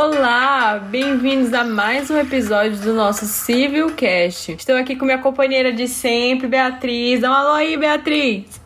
[0.00, 4.52] Olá, bem-vindos a mais um episódio do nosso Civil Cast.
[4.52, 7.20] Estou aqui com minha companheira de sempre, Beatriz.
[7.20, 8.60] Dá um alô aí, Beatriz.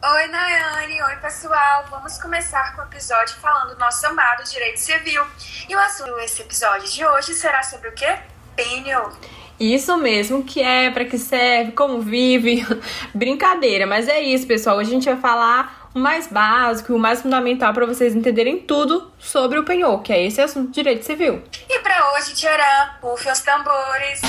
[0.00, 1.02] Oi, Nayane.
[1.02, 1.84] Oi, pessoal.
[1.90, 5.24] Vamos começar com o episódio falando do nosso amado direito civil.
[5.68, 8.16] E o assunto desse episódio de hoje será sobre o quê?
[8.54, 9.10] Penal.
[9.58, 12.64] Isso mesmo, que é para que serve, como vive.
[13.12, 14.76] Brincadeira, mas é isso, pessoal.
[14.76, 19.58] Hoje a gente vai falar mais básico, o mais fundamental para vocês entenderem tudo sobre
[19.58, 21.42] o penhor, que é esse assunto de direito civil.
[21.68, 24.20] E para hoje, Tcharam, pufe os tambores.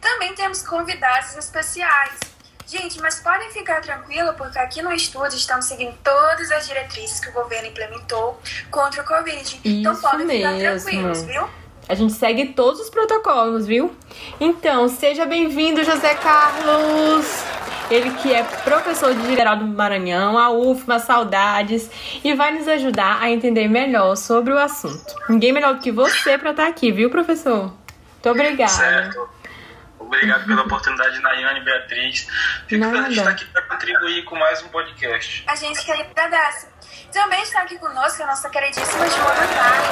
[0.00, 2.18] Também temos convidados especiais.
[2.66, 7.28] Gente, mas podem ficar tranquilos, porque aqui no estúdio estamos seguindo todas as diretrizes que
[7.28, 9.60] o governo implementou contra o Covid.
[9.64, 10.80] então Isso podem ficar mesmo.
[10.90, 11.48] tranquilos, viu?
[11.86, 13.94] A gente segue todos os protocolos, viu?
[14.40, 17.23] Então, seja bem-vindo, José Carlos!
[17.94, 21.88] Ele que é professor de Geral do Maranhão, a UFMA, saudades,
[22.24, 25.14] e vai nos ajudar a entender melhor sobre o assunto.
[25.28, 27.66] Ninguém melhor do que você para estar aqui, viu, professor?
[27.66, 28.72] Muito obrigada.
[28.72, 29.28] Certo.
[29.96, 32.26] Obrigado pela oportunidade, Nayane e Beatriz.
[32.66, 32.94] Fico Nada.
[32.94, 35.44] feliz de estar aqui para contribuir com mais um podcast.
[35.46, 36.66] A gente que agradece.
[37.12, 39.86] Também está aqui conosco a nossa queridíssima Joana Carlos.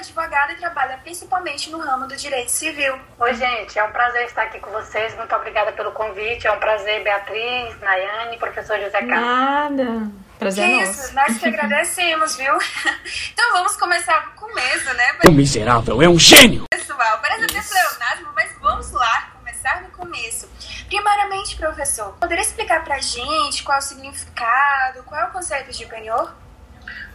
[0.00, 2.98] É advogada e trabalha principalmente no ramo do direito civil.
[3.18, 5.14] Oi, gente, é um prazer estar aqui com vocês.
[5.14, 6.46] Muito obrigada pelo convite.
[6.46, 9.20] É um prazer, Beatriz, Nayane, professor José Carlos.
[9.20, 10.10] Nada.
[10.38, 11.14] Prazer que é isso, nosso.
[11.14, 12.54] nós que agradecemos, viu?
[13.30, 15.18] Então vamos começar do começo, né?
[15.26, 16.64] O miserável é um gênio!
[16.70, 20.48] Pessoal, parece até pleonasmo, mas vamos lá, começar do começo.
[20.86, 25.84] Primeiramente, professor, poderia explicar pra gente qual é o significado, qual é o conceito de
[25.84, 26.34] penhor?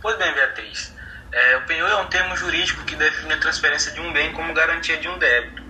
[0.03, 0.93] Pois bem, Beatriz.
[1.35, 4.53] É, o penhor é um termo jurídico que define a transferência de um bem como
[4.53, 5.61] garantia de um débito.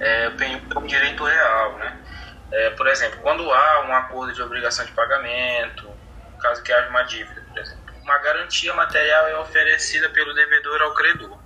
[0.00, 2.00] É, o penhor é um direito real, né?
[2.50, 5.94] É, por exemplo, quando há um acordo de obrigação de pagamento,
[6.40, 10.94] caso que haja uma dívida, por exemplo, uma garantia material é oferecida pelo devedor ao
[10.94, 11.38] credor.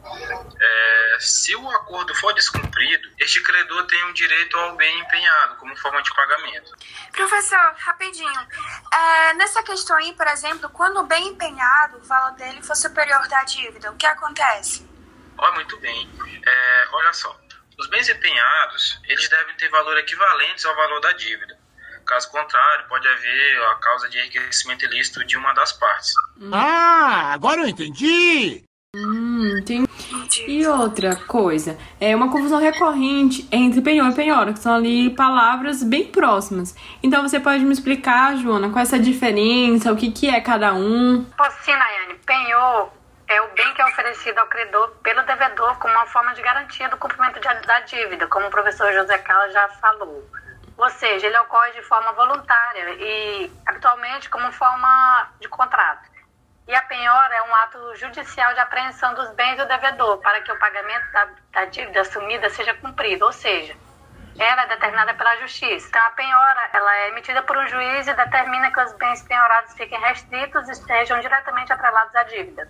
[0.61, 5.77] É, se o acordo for descumprido, este credor tem o direito ao bem empenhado como
[5.77, 6.73] forma de pagamento.
[7.13, 8.49] Professor, rapidinho.
[8.93, 13.27] É, nessa questão aí, por exemplo, quando o bem empenhado, o valor dele for superior
[13.29, 14.89] da dívida, o que acontece?
[15.37, 16.11] Ó, muito bem.
[16.47, 17.37] É, olha só,
[17.79, 21.59] os bens empenhados, eles devem ter valor equivalentes ao valor da dívida.
[22.07, 26.13] Caso contrário, pode haver a causa de enriquecimento ilícito de uma das partes.
[26.53, 28.63] Ah, agora eu entendi!
[28.97, 29.89] Hum, entendi.
[30.47, 35.83] E outra coisa, é uma confusão recorrente entre penhor e penhora, que são ali palavras
[35.83, 36.77] bem próximas.
[37.03, 40.75] Então você pode me explicar, Joana, qual é essa diferença, o que, que é cada
[40.75, 41.25] um?
[41.37, 42.15] Posso sim, Nayane.
[42.25, 42.91] Penhor
[43.27, 46.89] é o bem que é oferecido ao credor pelo devedor como uma forma de garantia
[46.89, 50.25] do cumprimento de- da dívida, como o professor José Carlos já falou.
[50.77, 56.15] Ou seja, ele ocorre de forma voluntária e habitualmente como forma de contrato.
[56.67, 60.51] E a penhora é um ato judicial de apreensão dos bens do devedor para que
[60.51, 63.77] o pagamento da, da dívida assumida seja cumprido, ou seja,
[64.39, 65.89] ela é determinada pela justiça.
[65.89, 69.75] Então, a penhora ela é emitida por um juiz e determina que os bens penhorados
[69.75, 72.69] fiquem restritos e sejam diretamente atrelados à dívida.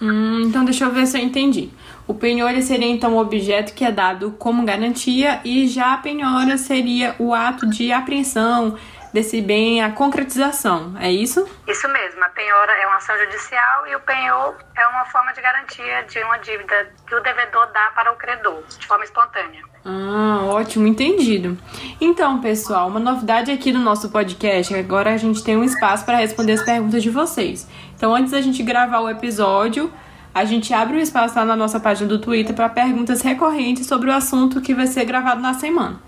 [0.00, 1.70] Hum, então deixa eu ver se eu entendi.
[2.06, 6.56] O penhor seria então o objeto que é dado como garantia e já a penhora
[6.56, 8.76] seria o ato de apreensão
[9.12, 10.94] desse bem, a concretização.
[11.00, 11.48] É isso?
[11.66, 15.40] Isso mesmo, a penhora é uma ação judicial e o penhor é uma forma de
[15.40, 19.62] garantia de uma dívida que o devedor dá para o credor, de forma espontânea.
[19.88, 21.56] Ah, ótimo, entendido.
[22.00, 26.04] Então, pessoal, uma novidade aqui do nosso podcast é agora a gente tem um espaço
[26.04, 27.66] para responder as perguntas de vocês.
[27.96, 29.92] Então, antes da gente gravar o episódio,
[30.34, 34.10] a gente abre um espaço lá na nossa página do Twitter para perguntas recorrentes sobre
[34.10, 35.98] o assunto que vai ser gravado na semana.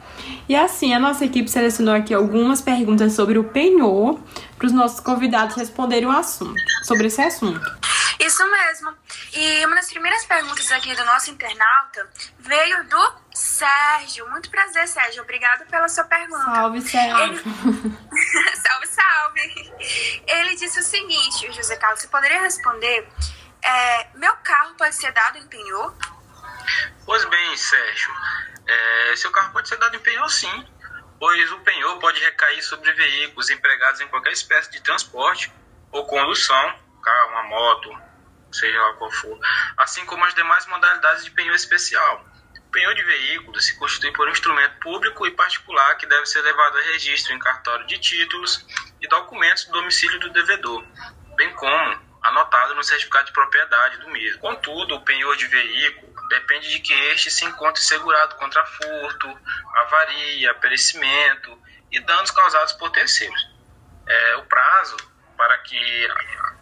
[0.46, 4.20] E assim, a nossa equipe selecionou aqui algumas perguntas sobre o penhor
[4.56, 7.60] para os nossos convidados responderem o assunto, sobre esse assunto.
[8.18, 8.92] Isso mesmo.
[9.32, 12.06] E uma das primeiras perguntas aqui do nosso internauta
[12.40, 14.28] veio do Sérgio.
[14.28, 15.22] Muito prazer, Sérgio.
[15.22, 16.44] Obrigado pela sua pergunta.
[16.44, 17.42] Salve, Sérgio.
[18.62, 19.72] salve, salve.
[20.26, 23.08] Ele disse o seguinte, José Carlos, você poderia responder?
[23.62, 25.94] é, meu carro pode ser dado em penhor?
[27.04, 28.12] Pois bem, Sérgio,
[28.66, 30.66] é, seu carro pode ser dado em penhor sim,
[31.18, 35.52] pois o penhor pode recair sobre veículos empregados em qualquer espécie de transporte
[35.90, 37.98] ou condução, carro, uma moto,
[38.52, 39.38] seja lá qual for,
[39.78, 42.24] assim como as demais modalidades de penhor especial.
[42.72, 46.76] Penhor de veículos se constitui por um instrumento público e particular que deve ser levado
[46.78, 48.64] a registro em cartório de títulos
[49.00, 50.84] e documentos do domicílio do devedor,
[51.36, 54.40] bem como anotado no certificado de propriedade do mesmo.
[54.40, 59.38] Contudo, o penhor de veículo depende de que este se encontre segurado contra furto,
[59.74, 61.58] avaria, perecimento
[61.90, 63.48] e danos causados por terceiros.
[64.06, 64.96] É, o prazo
[65.36, 66.08] para que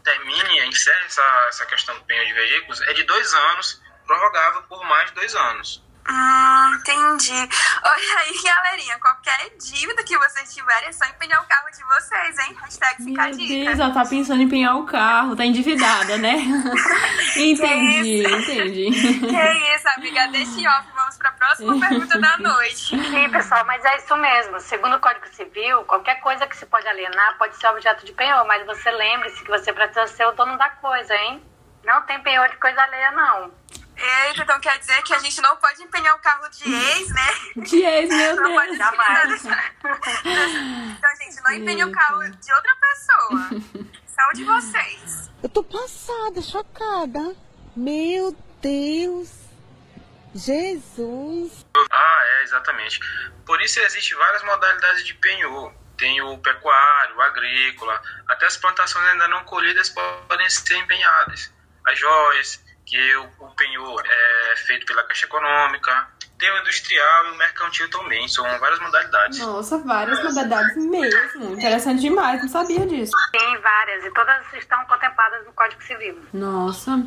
[0.04, 4.84] termine, encerre essa, essa questão do penhor de veículos, é de dois anos, prorrogável por
[4.84, 5.82] mais dois anos.
[6.08, 7.32] Hum, entendi.
[7.32, 12.38] Olha aí, galerinha, qualquer dívida que vocês tiverem é só empenhar o carro de vocês,
[12.38, 12.56] hein?
[12.62, 13.64] Hashtag fica a Meu dica.
[13.64, 16.36] Deus, ela tá pensando em empenhar o carro, tá endividada, né?
[17.36, 18.90] entendi, entendi.
[18.90, 20.86] Que isso, amiga, deixa em off.
[20.94, 22.96] Vamos pra próxima pergunta da noite.
[22.96, 24.60] Sim, pessoal, mas é isso mesmo.
[24.60, 28.44] Segundo o Código Civil, qualquer coisa que se pode alienar pode ser objeto de penhor,
[28.46, 31.42] mas você lembre-se que você precisa ser o dono da coisa, hein?
[31.84, 33.50] Não tem penhor de coisa alheia, não.
[33.96, 37.26] Eita, então quer dizer que a gente não pode empenhar o carro de ex, né?
[37.64, 38.78] De ex, meu Não pode Deus.
[38.78, 39.42] Jamais.
[40.96, 43.62] Então, gente, não empenhe o carro de outra pessoa.
[44.06, 45.30] São de vocês.
[45.42, 47.36] Eu tô passada, chocada.
[47.74, 49.30] Meu Deus.
[50.34, 51.64] Jesus.
[51.90, 53.00] Ah, é, exatamente.
[53.44, 55.72] Por isso existem várias modalidades de penhor.
[55.96, 61.50] Tem o pecuário, o agrícola, até as plantações ainda não colhidas podem ser empenhadas.
[61.86, 66.08] As joias, que o, o penhor é feito pela Caixa Econômica.
[66.38, 69.38] Tem o industrial e o mercantil também, são várias modalidades.
[69.38, 71.54] Nossa, várias modalidades mesmo.
[71.54, 73.12] Interessante demais, não sabia disso.
[73.32, 76.18] Tem várias, e todas estão contempladas no Código Civil.
[76.34, 77.02] Nossa.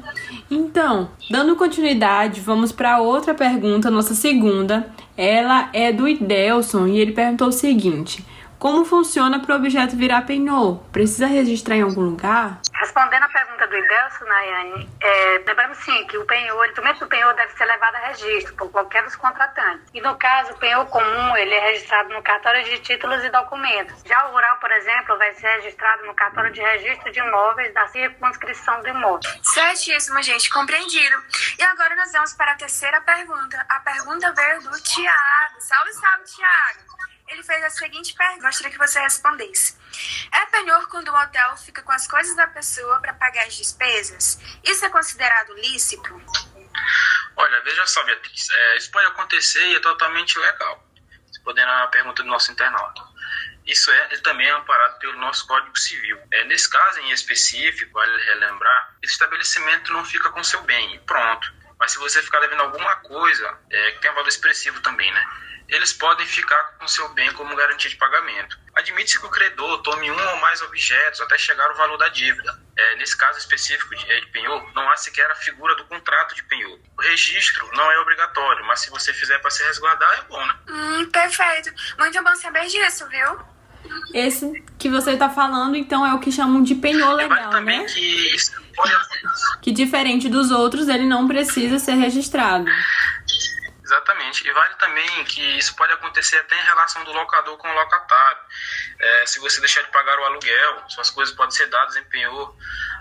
[0.50, 4.92] Então, dando continuidade, vamos para outra pergunta, nossa segunda.
[5.16, 8.26] Ela é do Idelson e ele perguntou o seguinte:
[8.58, 10.80] Como funciona para o objeto virar penhor?
[10.92, 12.62] Precisa registrar em algum lugar?
[12.74, 13.39] Respondendo a pergunta
[13.70, 17.66] do Idelson, Nayane, é, lembrando sim que o penhor, o instrumento do penhor deve ser
[17.66, 19.88] levado a registro por qualquer dos contratantes.
[19.94, 24.02] E no caso, o penhor comum, ele é registrado no cartório de títulos e documentos.
[24.06, 27.88] Já o rural, por exemplo, vai ser registrado no cartório de registro de imóveis da
[27.88, 29.32] circunscrição do imóvel.
[29.44, 31.18] Certíssimo, gente, compreendido.
[31.58, 33.66] E agora nós vamos para a terceira pergunta.
[33.70, 35.60] A pergunta veio do Tiago.
[35.60, 36.89] Salve, salve, Tiago.
[37.30, 39.78] Ele fez a seguinte pergunta, gostaria que você respondesse.
[40.34, 44.40] É penhor quando o hotel fica com as coisas da pessoa para pagar as despesas?
[44.64, 46.22] Isso é considerado lícito?
[47.36, 50.84] Olha, veja só, Beatriz, é, isso pode acontecer e é totalmente legal.
[51.28, 53.02] Respondendo a pergunta do nosso internauta.
[53.66, 56.18] Isso é, também é amparado pelo nosso Código Civil.
[56.32, 61.00] É, nesse caso em específico, vale relembrar, esse estabelecimento não fica com seu bem e
[61.02, 61.54] pronto.
[61.80, 65.26] Mas se você ficar devendo alguma coisa, é, que tem um valor expressivo também, né?
[65.70, 68.58] Eles podem ficar com seu bem como garantia de pagamento.
[68.76, 72.60] Admite-se que o credor tome um ou mais objetos até chegar ao valor da dívida.
[72.76, 76.34] É, nesse caso específico de, é, de penhor, não há sequer a figura do contrato
[76.34, 76.80] de penhor.
[76.98, 80.56] O registro não é obrigatório, mas se você fizer para se resguardar, é bom, né?
[80.70, 81.72] Hum, perfeito.
[82.00, 83.40] Muito bom saber disso, viu?
[84.14, 87.80] Esse que você tá falando, então, é o que chamam de penhor vale legal, também
[87.80, 87.86] né?
[87.86, 88.92] que isso pode
[89.62, 92.66] Que diferente dos outros, ele não precisa ser registrado.
[93.90, 94.48] Exatamente.
[94.48, 98.38] E vale também que isso pode acontecer até em relação do locador com o locatário.
[99.00, 102.54] É, se você deixar de pagar o aluguel, suas coisas podem ser dadas em penhor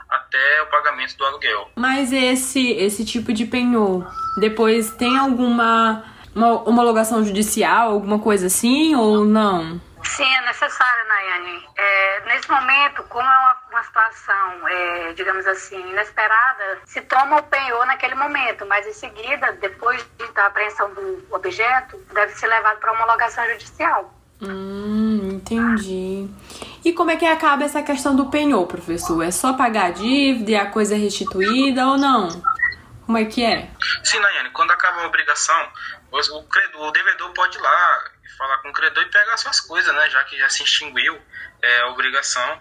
[0.09, 1.71] até o pagamento do aluguel.
[1.77, 6.03] Mas esse esse tipo de penhor, depois tem alguma
[6.35, 9.79] uma homologação judicial, alguma coisa assim ou não?
[10.05, 11.69] Sim, é necessário, Nayane.
[11.77, 13.58] É, nesse momento, como é uma, uma
[13.99, 20.05] situação, é, digamos assim, inesperada, se toma o penhor naquele momento, mas em seguida, depois
[20.35, 24.15] da apreensão do objeto, deve ser levado para homologação judicial.
[24.41, 26.29] Hum, entendi.
[26.85, 29.21] E como é que acaba essa questão do penhor, professor?
[29.23, 32.29] É só pagar a dívida e a coisa é restituída ou não?
[33.05, 33.69] Como é que é?
[34.05, 35.69] Sim, Nayane, quando acaba a obrigação,
[36.13, 38.05] o, o credor, o devedor pode ir lá
[38.37, 40.09] falar com o credor e pegar suas coisas, né?
[40.11, 41.19] Já que já se extinguiu
[41.61, 42.61] é, a obrigação.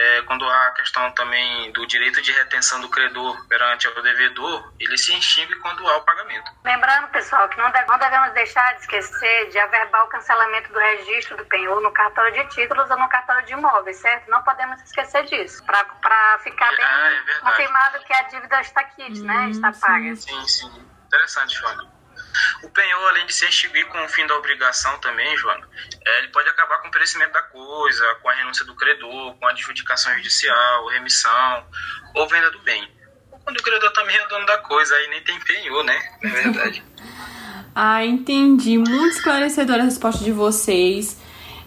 [0.00, 4.72] É, quando há a questão também do direito de retenção do credor perante o devedor,
[4.78, 6.52] ele se extingue quando há o pagamento.
[6.64, 10.78] Lembrando, pessoal, que não, deve- não devemos deixar de esquecer de averbar o cancelamento do
[10.78, 14.30] registro do penhor no cartório de títulos ou no cartório de imóveis, certo?
[14.30, 19.20] Não podemos esquecer disso, para ficar bem Ah, é confirmado que a dívida está quite,
[19.22, 19.50] né?
[19.50, 20.14] Está paga.
[20.14, 20.88] Sim, sim.
[21.06, 21.97] Interessante, Joana.
[22.62, 25.68] O penhor, além de se extinguir com o fim da obrigação também, Joana,
[26.06, 29.46] é, ele pode acabar com o perecimento da coisa, com a renúncia do credor, com
[29.46, 31.66] a adjudicação judicial, remissão
[32.14, 32.88] ou venda do bem.
[33.44, 35.98] Quando o credor também é dono da coisa, aí nem tem penhor, né?
[36.22, 36.84] Na verdade.
[37.80, 38.76] Ah, entendi.
[38.76, 41.16] Muito esclarecedora a resposta de vocês.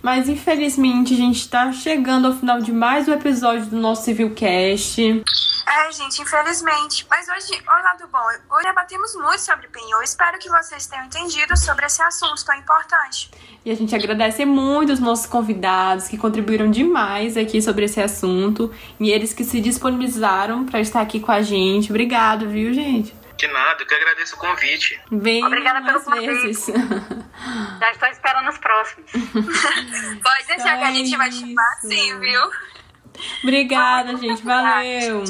[0.01, 5.23] Mas infelizmente a gente tá chegando ao final de mais um episódio do nosso Civilcast.
[5.71, 7.07] É, gente, infelizmente.
[7.09, 10.03] Mas hoje, olha lado bom, hoje debatemos muito sobre penhor.
[10.03, 13.31] Espero que vocês tenham entendido sobre esse assunto tão importante.
[13.63, 18.73] E a gente agradece muito os nossos convidados que contribuíram demais aqui sobre esse assunto
[18.99, 21.89] e eles que se disponibilizaram para estar aqui com a gente.
[21.89, 23.15] Obrigado, viu, gente?
[23.37, 24.99] De nada, eu que agradeço o convite.
[25.09, 26.47] Venham Obrigada pelo mais convite.
[26.47, 26.65] vezes.
[27.79, 29.09] Já estou esperando os próximos.
[30.21, 31.39] Pode deixar que a gente vai Isso.
[31.39, 32.41] chamar sim, viu?
[33.43, 34.43] Obrigada, gente.
[34.43, 35.23] Valeu.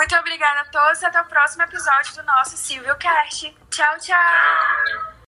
[0.00, 3.54] Muito obrigada a todos até o próximo episódio do nosso Silvio Cast.
[3.68, 4.16] Tchau, tchau.
[4.16, 5.19] Tchau.